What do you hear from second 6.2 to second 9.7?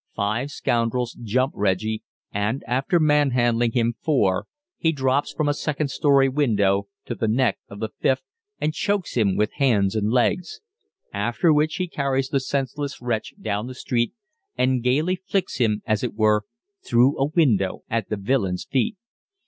window to the neck of the fifth, and chokes him with